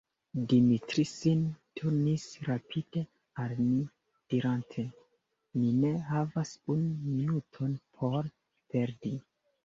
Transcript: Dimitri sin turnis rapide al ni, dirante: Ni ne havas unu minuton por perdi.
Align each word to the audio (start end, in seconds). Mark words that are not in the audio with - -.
Dimitri 0.51 1.03
sin 1.07 1.41
turnis 1.79 2.23
rapide 2.45 3.03
al 3.43 3.53
ni, 3.65 3.81
dirante: 4.35 4.85
Ni 5.59 5.69
ne 5.83 5.91
havas 6.07 6.55
unu 6.77 6.95
minuton 7.11 7.77
por 7.99 8.31
perdi. 8.73 9.13